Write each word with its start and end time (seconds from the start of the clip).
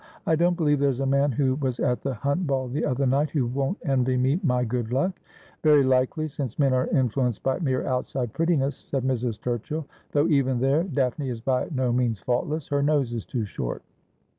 I 0.25 0.35
don't 0.35 0.57
believe 0.57 0.79
there's 0.79 0.99
a 1.01 1.05
man 1.05 1.31
who 1.31 1.53
was 1.57 1.79
at 1.79 2.01
the 2.01 2.15
Hunt 2.15 2.47
Ball 2.47 2.67
the 2.69 2.85
other 2.85 3.05
night 3.05 3.29
who 3.29 3.45
won't 3.45 3.77
envy 3.85 4.17
me 4.17 4.39
my 4.41 4.63
good 4.65 4.91
luck.'' 4.91 5.19
Very 5.63 5.83
likely; 5.83 6.27
since 6.27 6.57
men 6.57 6.73
are 6.73 6.87
influenced 6.87 7.43
by 7.43 7.59
mere 7.59 7.85
outside 7.85 8.33
prettiness,' 8.33 8.87
said 8.89 9.03
Mrs. 9.03 9.39
Turchill.' 9.39 9.85
Though 10.13 10.25
even 10.27 10.59
there 10.59 10.85
Daphne 10.85 11.29
is 11.29 11.39
by 11.41 11.67
no 11.71 11.93
means 11.93 12.17
faultless. 12.19 12.67
Her 12.69 12.81
nose 12.81 13.13
is 13.13 13.27
too 13.27 13.45
short.' 13.45 13.83